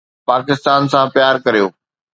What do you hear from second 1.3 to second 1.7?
ڪريو